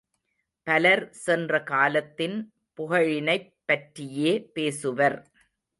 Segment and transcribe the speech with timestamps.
[0.67, 2.37] பலர் சென்ற காலத்தின்
[2.77, 5.17] புகழினைப் பற்றியே பேசுவர்.